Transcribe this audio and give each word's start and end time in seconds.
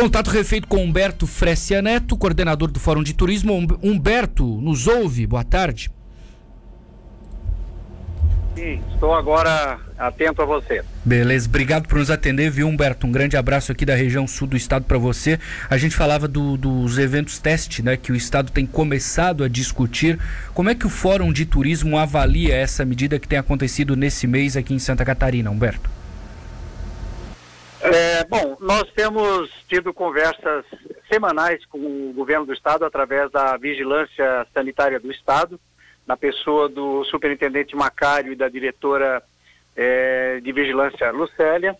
Contato 0.00 0.30
refeito 0.30 0.66
com 0.66 0.82
Humberto 0.82 1.26
Frescia 1.26 1.82
Neto, 1.82 2.16
coordenador 2.16 2.70
do 2.70 2.80
Fórum 2.80 3.02
de 3.02 3.12
Turismo. 3.12 3.54
Humberto, 3.82 4.46
nos 4.46 4.86
ouve? 4.86 5.26
Boa 5.26 5.44
tarde. 5.44 5.90
Sim, 8.56 8.82
estou 8.94 9.14
agora 9.14 9.78
atento 9.98 10.40
a 10.40 10.46
você. 10.46 10.82
Beleza, 11.04 11.46
obrigado 11.46 11.86
por 11.86 11.98
nos 11.98 12.10
atender, 12.10 12.50
viu, 12.50 12.66
Humberto? 12.66 13.06
Um 13.06 13.12
grande 13.12 13.36
abraço 13.36 13.72
aqui 13.72 13.84
da 13.84 13.94
região 13.94 14.26
sul 14.26 14.48
do 14.48 14.56
estado 14.56 14.86
para 14.86 14.96
você. 14.96 15.38
A 15.68 15.76
gente 15.76 15.94
falava 15.94 16.26
do, 16.26 16.56
dos 16.56 16.96
eventos 16.96 17.38
teste, 17.38 17.82
né, 17.82 17.98
que 17.98 18.10
o 18.10 18.16
estado 18.16 18.50
tem 18.50 18.64
começado 18.64 19.44
a 19.44 19.48
discutir. 19.48 20.18
Como 20.54 20.70
é 20.70 20.74
que 20.74 20.86
o 20.86 20.90
Fórum 20.90 21.30
de 21.30 21.44
Turismo 21.44 21.98
avalia 21.98 22.56
essa 22.56 22.86
medida 22.86 23.18
que 23.18 23.28
tem 23.28 23.38
acontecido 23.38 23.94
nesse 23.94 24.26
mês 24.26 24.56
aqui 24.56 24.72
em 24.72 24.78
Santa 24.78 25.04
Catarina, 25.04 25.50
Humberto? 25.50 25.90
É, 27.82 28.24
bom, 28.24 28.49
nós 28.60 28.84
temos 28.92 29.50
tido 29.66 29.92
conversas 29.92 30.66
semanais 31.08 31.64
com 31.64 31.78
o 31.78 32.12
governo 32.12 32.44
do 32.44 32.52
estado 32.52 32.84
através 32.84 33.30
da 33.30 33.56
vigilância 33.56 34.46
sanitária 34.52 35.00
do 35.00 35.10
estado 35.10 35.58
na 36.06 36.16
pessoa 36.16 36.68
do 36.68 37.02
superintendente 37.04 37.74
Macário 37.74 38.32
e 38.32 38.36
da 38.36 38.48
diretora 38.48 39.22
é, 39.74 40.40
de 40.40 40.52
vigilância 40.52 41.10
Lucélia. 41.10 41.74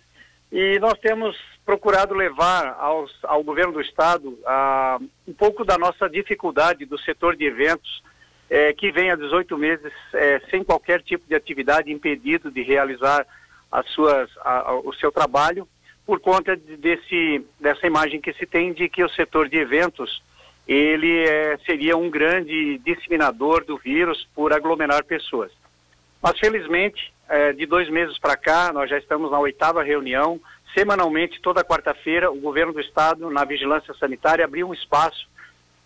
E 0.50 0.78
nós 0.78 0.98
temos 0.98 1.36
procurado 1.66 2.14
levar 2.14 2.76
aos, 2.80 3.12
ao 3.24 3.44
governo 3.44 3.74
do 3.74 3.80
estado 3.80 4.38
a, 4.46 4.98
um 5.28 5.34
pouco 5.34 5.64
da 5.64 5.76
nossa 5.76 6.08
dificuldade 6.08 6.86
do 6.86 6.98
setor 6.98 7.36
de 7.36 7.44
eventos, 7.44 8.02
é, 8.48 8.72
que 8.72 8.90
vem 8.90 9.10
há 9.10 9.16
18 9.16 9.56
meses 9.58 9.92
é, 10.14 10.40
sem 10.50 10.64
qualquer 10.64 11.02
tipo 11.02 11.28
de 11.28 11.34
atividade, 11.34 11.92
impedido 11.92 12.50
de 12.50 12.62
realizar 12.62 13.26
as 13.70 13.86
suas, 13.90 14.30
a, 14.38 14.70
a, 14.70 14.74
o 14.80 14.92
seu 14.94 15.12
trabalho, 15.12 15.68
por 16.10 16.18
conta 16.18 16.56
de, 16.56 16.76
desse, 16.76 17.46
dessa 17.60 17.86
imagem 17.86 18.20
que 18.20 18.32
se 18.32 18.44
tem 18.44 18.72
de 18.72 18.88
que 18.88 19.04
o 19.04 19.08
setor 19.10 19.48
de 19.48 19.58
eventos 19.58 20.20
ele 20.66 21.20
é, 21.20 21.56
seria 21.64 21.96
um 21.96 22.10
grande 22.10 22.78
disseminador 22.78 23.64
do 23.64 23.78
vírus 23.78 24.26
por 24.34 24.52
aglomerar 24.52 25.04
pessoas. 25.04 25.52
Mas, 26.20 26.36
felizmente, 26.36 27.12
é, 27.28 27.52
de 27.52 27.64
dois 27.64 27.88
meses 27.88 28.18
para 28.18 28.36
cá, 28.36 28.72
nós 28.72 28.90
já 28.90 28.98
estamos 28.98 29.30
na 29.30 29.38
oitava 29.38 29.84
reunião. 29.84 30.40
Semanalmente, 30.74 31.40
toda 31.40 31.62
quarta-feira, 31.62 32.28
o 32.28 32.40
governo 32.40 32.72
do 32.72 32.80
estado, 32.80 33.30
na 33.30 33.44
vigilância 33.44 33.94
sanitária, 33.94 34.44
abriu 34.44 34.68
um 34.68 34.74
espaço 34.74 35.28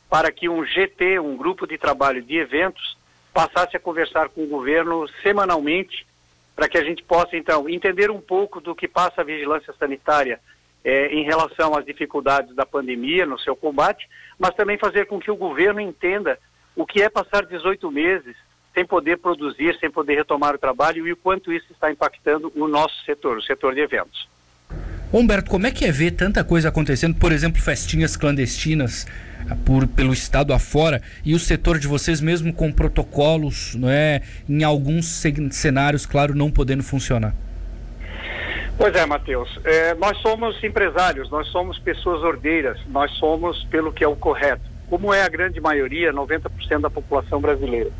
para 0.08 0.32
que 0.32 0.48
um 0.48 0.64
GT, 0.64 1.20
um 1.20 1.36
grupo 1.36 1.66
de 1.66 1.76
trabalho 1.76 2.22
de 2.22 2.38
eventos, 2.38 2.96
passasse 3.30 3.76
a 3.76 3.80
conversar 3.80 4.30
com 4.30 4.42
o 4.42 4.48
governo 4.48 5.06
semanalmente, 5.22 6.06
para 6.54 6.68
que 6.68 6.78
a 6.78 6.84
gente 6.84 7.02
possa, 7.02 7.36
então, 7.36 7.68
entender 7.68 8.10
um 8.10 8.20
pouco 8.20 8.60
do 8.60 8.74
que 8.74 8.86
passa 8.86 9.20
a 9.20 9.24
vigilância 9.24 9.74
sanitária 9.78 10.40
é, 10.84 11.06
em 11.08 11.24
relação 11.24 11.74
às 11.74 11.84
dificuldades 11.84 12.54
da 12.54 12.66
pandemia 12.66 13.26
no 13.26 13.38
seu 13.38 13.56
combate, 13.56 14.08
mas 14.38 14.54
também 14.54 14.78
fazer 14.78 15.06
com 15.06 15.18
que 15.18 15.30
o 15.30 15.36
governo 15.36 15.80
entenda 15.80 16.38
o 16.76 16.86
que 16.86 17.02
é 17.02 17.08
passar 17.08 17.46
18 17.46 17.90
meses 17.90 18.36
sem 18.74 18.84
poder 18.84 19.18
produzir, 19.18 19.78
sem 19.78 19.90
poder 19.90 20.16
retomar 20.16 20.54
o 20.54 20.58
trabalho 20.58 21.06
e 21.06 21.12
o 21.12 21.16
quanto 21.16 21.52
isso 21.52 21.72
está 21.72 21.90
impactando 21.90 22.52
o 22.56 22.66
nosso 22.66 23.04
setor, 23.04 23.38
o 23.38 23.42
setor 23.42 23.74
de 23.74 23.80
eventos. 23.80 24.28
Humberto, 25.12 25.50
como 25.50 25.66
é 25.66 25.70
que 25.70 25.84
é 25.84 25.92
ver 25.92 26.12
tanta 26.12 26.42
coisa 26.42 26.68
acontecendo, 26.68 27.14
por 27.14 27.30
exemplo, 27.30 27.62
festinhas 27.62 28.16
clandestinas 28.16 29.06
ah, 29.48 29.56
por, 29.64 29.86
pelo 29.86 30.12
estado 30.12 30.52
afora 30.52 31.00
e 31.24 31.34
o 31.34 31.38
setor 31.38 31.78
de 31.78 31.86
vocês 31.86 32.20
mesmo 32.20 32.52
com 32.52 32.72
protocolos, 32.72 33.74
não 33.76 33.88
é, 33.88 34.22
em 34.48 34.64
alguns 34.64 35.22
cenários, 35.52 36.04
claro, 36.04 36.34
não 36.34 36.50
podendo 36.50 36.82
funcionar? 36.82 37.34
Pois 38.76 38.94
é, 38.96 39.06
Matheus. 39.06 39.60
É, 39.64 39.94
nós 39.94 40.18
somos 40.18 40.62
empresários, 40.64 41.30
nós 41.30 41.46
somos 41.48 41.78
pessoas 41.78 42.22
ordeiras, 42.22 42.78
nós 42.88 43.10
somos 43.12 43.62
pelo 43.64 43.92
que 43.92 44.02
é 44.02 44.08
o 44.08 44.16
correto, 44.16 44.64
como 44.90 45.14
é 45.14 45.22
a 45.22 45.28
grande 45.28 45.60
maioria, 45.60 46.12
90% 46.12 46.80
da 46.80 46.90
população 46.90 47.40
brasileira. 47.40 47.90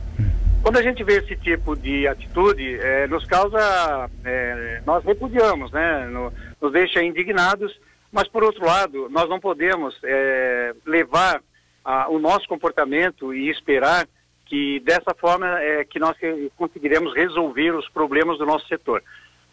Quando 0.64 0.78
a 0.78 0.82
gente 0.82 1.04
vê 1.04 1.18
esse 1.18 1.36
tipo 1.36 1.76
de 1.76 2.08
atitude, 2.08 2.80
é, 2.80 3.06
nos 3.06 3.26
causa, 3.26 4.10
é, 4.24 4.80
nós 4.86 5.04
repudiamos, 5.04 5.70
né? 5.70 6.06
No, 6.06 6.32
nos 6.58 6.72
deixa 6.72 7.04
indignados, 7.04 7.78
mas 8.10 8.26
por 8.28 8.42
outro 8.42 8.64
lado, 8.64 9.10
nós 9.10 9.28
não 9.28 9.38
podemos 9.38 9.94
é, 10.02 10.72
levar 10.86 11.42
a, 11.84 12.08
o 12.08 12.18
nosso 12.18 12.48
comportamento 12.48 13.34
e 13.34 13.50
esperar 13.50 14.08
que 14.46 14.80
dessa 14.80 15.14
forma 15.14 15.46
é 15.60 15.84
que 15.84 15.98
nós 15.98 16.16
conseguiremos 16.56 17.14
resolver 17.14 17.72
os 17.72 17.86
problemas 17.90 18.38
do 18.38 18.46
nosso 18.46 18.66
setor. 18.66 19.02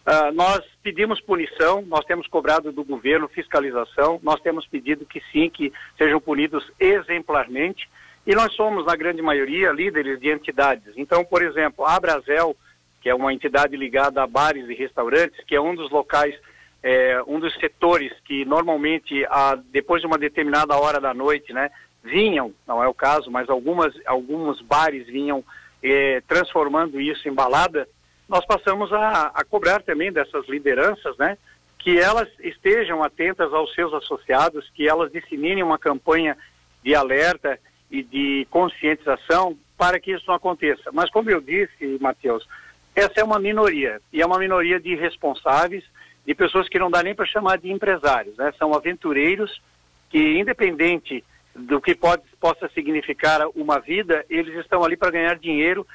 Uh, 0.07 0.33
nós 0.33 0.61
pedimos 0.81 1.19
punição, 1.19 1.81
nós 1.81 2.05
temos 2.05 2.25
cobrado 2.25 2.71
do 2.71 2.85
governo 2.85 3.27
fiscalização, 3.27 4.17
nós 4.23 4.39
temos 4.39 4.65
pedido 4.65 5.05
que 5.05 5.21
sim, 5.29 5.49
que 5.49 5.73
sejam 5.97 6.21
punidos 6.21 6.71
exemplarmente, 6.79 7.89
e 8.25 8.35
nós 8.35 8.53
somos, 8.53 8.85
na 8.85 8.95
grande 8.95 9.21
maioria, 9.21 9.71
líderes 9.71 10.19
de 10.19 10.29
entidades. 10.29 10.93
Então, 10.95 11.25
por 11.25 11.41
exemplo, 11.41 11.85
a 11.85 11.99
Brasel, 11.99 12.55
que 13.01 13.09
é 13.09 13.15
uma 13.15 13.33
entidade 13.33 13.75
ligada 13.75 14.21
a 14.21 14.27
bares 14.27 14.69
e 14.69 14.75
restaurantes, 14.75 15.43
que 15.45 15.55
é 15.55 15.61
um 15.61 15.73
dos 15.73 15.89
locais, 15.89 16.35
é, 16.83 17.21
um 17.25 17.39
dos 17.39 17.53
setores 17.55 18.13
que 18.25 18.45
normalmente, 18.45 19.25
a, 19.25 19.55
depois 19.55 20.01
de 20.01 20.07
uma 20.07 20.19
determinada 20.19 20.77
hora 20.77 21.01
da 21.01 21.13
noite, 21.13 21.51
né, 21.51 21.71
vinham, 22.03 22.53
não 22.67 22.83
é 22.83 22.87
o 22.87 22.93
caso, 22.93 23.31
mas 23.31 23.49
algumas, 23.49 23.93
alguns 24.05 24.61
bares 24.61 25.07
vinham 25.07 25.43
é, 25.81 26.21
transformando 26.27 27.01
isso 27.01 27.27
em 27.27 27.33
balada, 27.33 27.87
nós 28.29 28.45
passamos 28.45 28.93
a, 28.93 29.31
a 29.33 29.43
cobrar 29.43 29.81
também 29.81 30.11
dessas 30.11 30.47
lideranças, 30.47 31.17
né, 31.17 31.37
que 31.79 31.99
elas 31.99 32.29
estejam 32.39 33.03
atentas 33.03 33.51
aos 33.51 33.73
seus 33.73 33.91
associados, 33.93 34.69
que 34.75 34.87
elas 34.87 35.11
disseminem 35.11 35.63
uma 35.63 35.79
campanha 35.79 36.37
de 36.83 36.93
alerta 36.93 37.59
e 37.91 38.01
de 38.01 38.47
conscientização 38.49 39.57
para 39.77 39.99
que 39.99 40.11
isso 40.11 40.25
não 40.27 40.35
aconteça. 40.35 40.91
Mas 40.93 41.09
como 41.09 41.29
eu 41.29 41.41
disse, 41.41 41.97
Matheus, 41.99 42.47
essa 42.95 43.19
é 43.19 43.23
uma 43.23 43.39
minoria, 43.39 44.01
e 44.11 44.21
é 44.21 44.25
uma 44.25 44.39
minoria 44.39 44.79
de 44.79 44.95
responsáveis, 44.95 45.83
de 46.25 46.33
pessoas 46.33 46.69
que 46.69 46.79
não 46.79 46.89
dá 46.89 47.03
nem 47.03 47.15
para 47.15 47.25
chamar 47.25 47.57
de 47.57 47.71
empresários, 47.71 48.37
né? 48.37 48.53
São 48.57 48.73
aventureiros 48.73 49.61
que, 50.09 50.39
independente 50.39 51.23
do 51.55 51.81
que 51.81 51.95
pode, 51.95 52.23
possa 52.39 52.69
significar 52.69 53.41
uma 53.55 53.79
vida, 53.79 54.25
eles 54.29 54.55
estão 54.55 54.83
ali 54.83 54.95
para 54.95 55.11
ganhar 55.11 55.37
dinheiro 55.37 55.85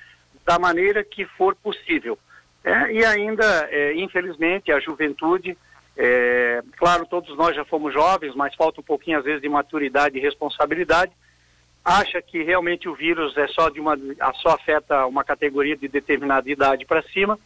da 0.44 0.58
maneira 0.58 1.04
que 1.04 1.24
for 1.24 1.54
possível. 1.54 2.18
É, 2.64 2.92
e 2.92 3.04
ainda, 3.04 3.68
é, 3.70 3.94
infelizmente, 3.94 4.72
a 4.72 4.80
juventude, 4.80 5.56
é, 5.96 6.62
claro, 6.76 7.06
todos 7.06 7.36
nós 7.36 7.54
já 7.54 7.64
fomos 7.64 7.92
jovens, 7.92 8.34
mas 8.34 8.54
falta 8.54 8.80
um 8.80 8.84
pouquinho, 8.84 9.18
às 9.18 9.24
vezes, 9.24 9.40
de 9.40 9.48
maturidade 9.48 10.18
e 10.18 10.20
responsabilidade, 10.20 11.12
acha 11.86 12.20
que 12.20 12.42
realmente 12.42 12.88
o 12.88 12.94
vírus 12.97 13.36
é 13.36 13.47
só 13.47 13.70
de 13.70 13.78
uma, 13.78 13.97
só 14.42 14.50
afeta 14.50 15.06
uma 15.06 15.22
categoria 15.22 15.76
de 15.76 15.86
determinada 15.86 16.50
idade 16.50 16.84
para 16.84 17.00
cima, 17.04 17.38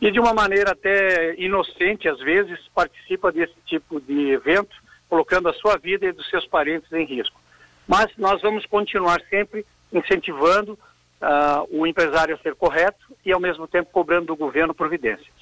e 0.00 0.10
de 0.10 0.18
uma 0.18 0.32
maneira 0.32 0.70
até 0.72 1.34
inocente, 1.34 2.08
às 2.08 2.18
vezes, 2.20 2.58
participa 2.74 3.30
desse 3.30 3.54
tipo 3.66 4.00
de 4.00 4.30
evento, 4.30 4.74
colocando 5.06 5.50
a 5.50 5.52
sua 5.52 5.76
vida 5.76 6.06
e 6.06 6.12
dos 6.12 6.28
seus 6.30 6.46
parentes 6.46 6.90
em 6.92 7.04
risco. 7.04 7.38
Mas 7.86 8.06
nós 8.16 8.40
vamos 8.40 8.64
continuar 8.64 9.20
sempre 9.28 9.66
incentivando 9.92 10.72
uh, 10.72 11.68
o 11.70 11.86
empresário 11.86 12.34
a 12.34 12.38
ser 12.38 12.54
correto 12.54 13.14
e, 13.24 13.32
ao 13.32 13.40
mesmo 13.40 13.66
tempo, 13.66 13.90
cobrando 13.90 14.26
do 14.26 14.36
governo 14.36 14.74
providências. 14.74 15.37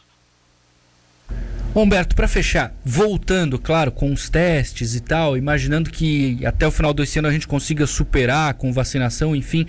Humberto, 1.83 2.17
para 2.17 2.27
fechar, 2.27 2.73
voltando, 2.83 3.59
claro, 3.59 3.93
com 3.93 4.11
os 4.11 4.31
testes 4.31 4.95
e 4.95 5.01
tal, 5.01 5.37
imaginando 5.37 5.91
que 5.91 6.45
até 6.47 6.67
o 6.67 6.71
final 6.71 6.95
desse 6.95 7.19
ano 7.19 7.29
a 7.29 7.31
gente 7.31 7.47
consiga 7.47 7.87
superar 7.87 8.55
com 8.55 8.73
vacinação, 8.73 9.37
enfim, 9.37 9.67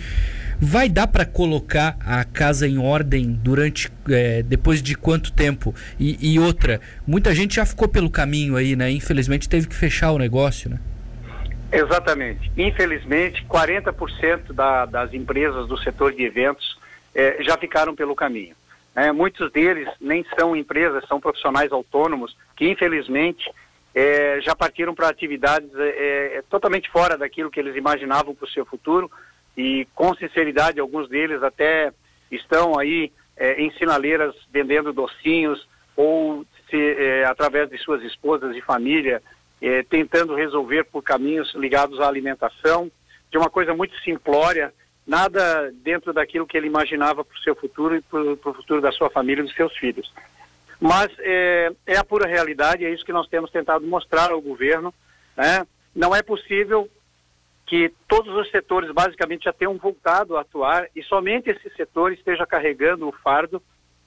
vai 0.57 0.87
dar 0.87 1.07
para 1.07 1.25
colocar 1.25 1.97
a 1.99 2.23
casa 2.23 2.65
em 2.65 2.77
ordem 2.77 3.37
durante, 3.43 3.91
é, 4.09 4.41
depois 4.41 4.81
de 4.81 4.95
quanto 4.95 5.33
tempo? 5.33 5.75
E, 5.99 6.33
e, 6.33 6.39
outra, 6.39 6.79
muita 7.05 7.35
gente 7.35 7.55
já 7.55 7.65
ficou 7.65 7.89
pelo 7.89 8.09
caminho 8.09 8.55
aí, 8.55 8.75
né? 8.75 8.89
Infelizmente 8.89 9.49
teve 9.49 9.67
que 9.67 9.75
fechar 9.75 10.11
o 10.11 10.17
negócio, 10.17 10.69
né? 10.69 10.79
Exatamente. 11.71 12.49
Infelizmente, 12.57 13.45
40% 13.49 14.53
da, 14.53 14.85
das 14.85 15.13
empresas 15.13 15.67
do 15.67 15.77
setor 15.77 16.13
de 16.13 16.23
eventos 16.23 16.77
eh, 17.13 17.39
já 17.41 17.57
ficaram 17.57 17.93
pelo 17.93 18.15
caminho. 18.15 18.55
Eh, 18.97 19.11
muitos 19.13 19.51
deles 19.51 19.87
nem 20.01 20.25
são 20.37 20.55
empresas, 20.55 21.07
são 21.07 21.21
profissionais 21.21 21.71
autônomos 21.71 22.35
que, 22.55 22.67
infelizmente, 22.67 23.49
eh, 23.95 24.39
já 24.41 24.55
partiram 24.55 24.93
para 24.93 25.07
atividades 25.07 25.69
totalmente 26.49 26.89
fora 26.89 27.17
daquilo 27.17 27.49
que 27.49 27.59
eles 27.59 27.75
imaginavam 27.75 28.35
para 28.35 28.45
o 28.45 28.49
seu 28.49 28.65
futuro. 28.65 29.09
E, 29.55 29.87
com 29.95 30.13
sinceridade, 30.15 30.79
alguns 30.79 31.07
deles 31.07 31.41
até 31.41 31.93
estão 32.29 32.77
aí 32.77 33.11
em 33.57 33.71
sinaleiras 33.71 34.35
vendendo 34.51 34.91
docinhos 34.91 35.67
ou 35.95 36.43
se, 36.69 37.23
através 37.27 37.69
de 37.69 37.77
suas 37.77 38.03
esposas 38.03 38.55
e 38.55 38.61
família 38.61 39.21
é, 39.61 39.83
tentando 39.83 40.35
resolver 40.35 40.83
por 40.85 41.03
caminhos 41.03 41.53
ligados 41.55 41.99
à 41.99 42.07
alimentação, 42.07 42.91
de 43.31 43.37
uma 43.37 43.49
coisa 43.49 43.73
muito 43.73 43.97
simplória, 44.01 44.71
nada 45.07 45.71
dentro 45.83 46.11
daquilo 46.11 46.45
que 46.45 46.57
ele 46.57 46.67
imaginava 46.67 47.23
para 47.23 47.35
o 47.35 47.41
seu 47.41 47.55
futuro 47.55 47.95
e 47.95 48.01
para 48.01 48.19
o 48.21 48.53
futuro 48.53 48.81
da 48.81 48.91
sua 48.91 49.09
família 49.09 49.41
e 49.41 49.45
dos 49.45 49.55
seus 49.55 49.75
filhos. 49.77 50.11
Mas 50.79 51.09
é, 51.19 51.71
é, 51.85 51.97
a 51.97 52.03
pura 52.03 52.27
realidade, 52.27 52.85
é 52.85 52.89
isso 52.89 53.05
que 53.05 53.13
nós 53.13 53.27
temos 53.27 53.49
tentado 53.49 53.85
mostrar 53.87 54.31
ao 54.31 54.41
governo, 54.41 54.93
Né? 55.35 55.65
Não 55.95 56.15
é 56.15 56.21
possível 56.21 56.87
que 57.65 57.91
todos 58.07 58.33
os 58.35 58.49
setores 58.51 58.91
basicamente 58.91 59.45
já 59.45 59.53
tenham 59.53 59.75
voltado 59.77 60.37
a 60.37 60.41
atuar 60.41 60.87
e 60.95 61.01
somente 61.03 61.49
esse 61.49 61.69
setor 61.75 62.13
esteja 62.13 62.45
carregando 62.45 63.07
o 63.07 63.11
fardo, 63.11 63.61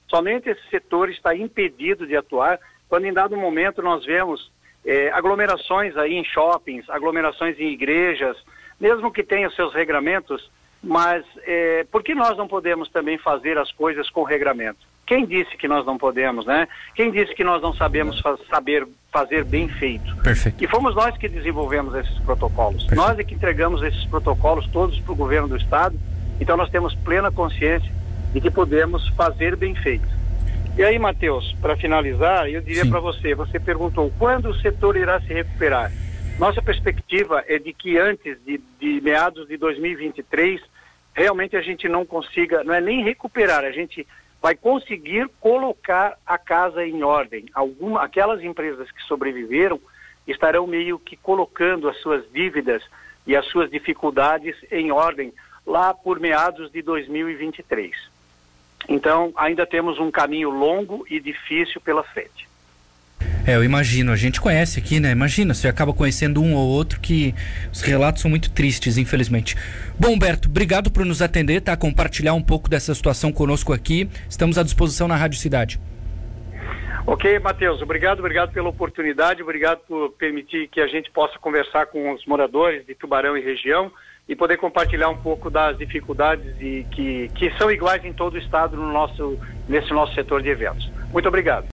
somente 0.09 0.49
esse 0.49 0.67
setor 0.69 1.09
está 1.09 1.35
impedido 1.35 2.07
de 2.07 2.15
atuar, 2.15 2.59
quando 2.89 3.05
em 3.05 3.13
dado 3.13 3.37
momento 3.37 3.81
nós 3.81 4.05
vemos 4.05 4.51
é, 4.83 5.09
aglomerações 5.11 5.95
aí 5.95 6.15
em 6.15 6.23
shoppings, 6.23 6.89
aglomerações 6.89 7.59
em 7.59 7.71
igrejas, 7.71 8.35
mesmo 8.79 9.11
que 9.11 9.23
tenha 9.23 9.49
seus 9.51 9.73
regramentos, 9.73 10.49
mas 10.83 11.23
é, 11.43 11.85
por 11.91 12.03
que 12.03 12.15
nós 12.15 12.37
não 12.37 12.47
podemos 12.47 12.89
também 12.89 13.17
fazer 13.17 13.57
as 13.57 13.71
coisas 13.71 14.09
com 14.09 14.23
regramento? 14.23 14.79
Quem 15.05 15.25
disse 15.25 15.57
que 15.57 15.67
nós 15.67 15.85
não 15.85 15.97
podemos, 15.97 16.45
né? 16.45 16.67
Quem 16.95 17.11
disse 17.11 17.35
que 17.35 17.43
nós 17.43 17.61
não 17.61 17.73
sabemos 17.73 18.19
fa 18.21 18.37
saber 18.49 18.87
fazer 19.11 19.43
bem 19.43 19.67
feito? 19.67 20.15
Perfeito. 20.17 20.63
E 20.63 20.67
fomos 20.67 20.95
nós 20.95 21.17
que 21.17 21.27
desenvolvemos 21.27 21.93
esses 21.95 22.17
protocolos. 22.19 22.85
Perfeito. 22.85 22.95
Nós 22.95 23.19
é 23.19 23.23
que 23.23 23.35
entregamos 23.35 23.83
esses 23.83 24.05
protocolos 24.05 24.65
todos 24.67 24.97
para 24.99 25.11
o 25.11 25.15
governo 25.15 25.49
do 25.49 25.57
estado. 25.57 25.99
Então 26.39 26.55
nós 26.55 26.69
temos 26.69 26.95
plena 26.95 27.29
consciência 27.29 27.91
de 28.33 28.39
que 28.39 28.49
podemos 28.49 29.07
fazer 29.09 29.57
bem 29.57 29.75
feito. 29.75 30.07
E 30.77 30.83
aí, 30.83 30.97
Matheus, 30.97 31.53
para 31.61 31.75
finalizar, 31.75 32.47
eu 32.47 32.61
diria 32.61 32.85
para 32.85 33.01
você, 33.01 33.35
você 33.35 33.59
perguntou 33.59 34.11
quando 34.17 34.49
o 34.49 34.55
setor 34.61 34.95
irá 34.95 35.19
se 35.19 35.33
recuperar. 35.33 35.91
Nossa 36.39 36.61
perspectiva 36.61 37.43
é 37.47 37.59
de 37.59 37.73
que 37.73 37.97
antes 37.97 38.37
de, 38.45 38.61
de 38.79 39.01
meados 39.01 39.47
de 39.47 39.57
2023, 39.57 40.61
realmente 41.13 41.55
a 41.55 41.61
gente 41.61 41.87
não 41.87 42.05
consiga, 42.05 42.63
não 42.63 42.73
é 42.73 42.81
nem 42.81 43.03
recuperar, 43.03 43.63
a 43.63 43.71
gente 43.71 44.07
vai 44.41 44.55
conseguir 44.55 45.29
colocar 45.39 46.17
a 46.25 46.37
casa 46.37 46.85
em 46.85 47.03
ordem. 47.03 47.45
Alguma, 47.53 48.01
aquelas 48.01 48.43
empresas 48.43 48.89
que 48.91 49.03
sobreviveram 49.03 49.79
estarão 50.27 50.65
meio 50.65 50.97
que 50.97 51.15
colocando 51.15 51.87
as 51.87 51.97
suas 51.97 52.23
dívidas 52.31 52.83
e 53.27 53.35
as 53.35 53.45
suas 53.47 53.69
dificuldades 53.69 54.55
em 54.71 54.91
ordem 54.91 55.31
lá 55.65 55.93
por 55.93 56.19
meados 56.19 56.71
de 56.71 56.81
2023. 56.81 57.91
Então, 58.89 59.31
ainda 59.35 59.65
temos 59.65 59.99
um 59.99 60.09
caminho 60.09 60.49
longo 60.49 61.05
e 61.09 61.19
difícil 61.19 61.79
pela 61.79 62.03
frente. 62.03 62.50
É, 63.45 63.55
eu 63.55 63.63
imagino, 63.63 64.11
a 64.11 64.15
gente 64.15 64.39
conhece 64.39 64.79
aqui, 64.79 64.99
né? 64.99 65.11
Imagina, 65.11 65.53
você 65.53 65.67
acaba 65.67 65.91
conhecendo 65.93 66.41
um 66.41 66.53
ou 66.53 66.69
outro 66.69 66.99
que 66.99 67.33
os 67.73 67.81
relatos 67.81 68.21
são 68.21 68.29
muito 68.29 68.51
tristes, 68.51 68.97
infelizmente. 68.97 69.55
Bom, 69.99 70.09
Humberto, 70.09 70.47
obrigado 70.47 70.91
por 70.91 71.03
nos 71.05 71.21
atender, 71.21 71.61
tá? 71.61 71.75
Compartilhar 71.75 72.33
um 72.33 72.41
pouco 72.41 72.69
dessa 72.69 72.93
situação 72.93 73.31
conosco 73.31 73.73
aqui. 73.73 74.07
Estamos 74.29 74.57
à 74.59 74.63
disposição 74.63 75.07
na 75.07 75.15
Rádio 75.15 75.39
Cidade. 75.39 75.79
Ok, 77.07 77.39
Matheus, 77.39 77.81
obrigado, 77.81 78.19
obrigado 78.19 78.51
pela 78.51 78.69
oportunidade, 78.69 79.41
obrigado 79.41 79.79
por 79.87 80.11
permitir 80.11 80.67
que 80.67 80.79
a 80.79 80.87
gente 80.87 81.09
possa 81.09 81.39
conversar 81.39 81.87
com 81.87 82.13
os 82.13 82.23
moradores 82.27 82.85
de 82.85 82.93
Tubarão 82.93 83.35
e 83.35 83.41
região 83.41 83.91
e 84.29 84.35
poder 84.35 84.57
compartilhar 84.57 85.09
um 85.09 85.17
pouco 85.17 85.49
das 85.49 85.77
dificuldades 85.77 86.55
e 86.61 86.85
que, 86.91 87.29
que 87.33 87.51
são 87.57 87.71
iguais 87.71 88.05
em 88.05 88.13
todo 88.13 88.35
o 88.35 88.37
estado 88.37 88.77
no 88.77 88.93
nosso, 88.93 89.37
nesse 89.67 89.91
nosso 89.91 90.13
setor 90.13 90.43
de 90.43 90.49
eventos. 90.49 90.89
Muito 91.11 91.27
obrigado. 91.27 91.65